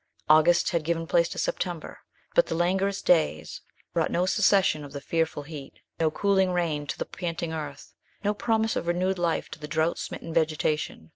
[0.27, 1.99] August had given place to September,
[2.33, 3.61] but the languorous days
[3.93, 7.93] brought no cessation of the fearful heat, no cooling rain to the panting earth,
[8.23, 11.09] no promise of renewed life to the drought smitten vegetation.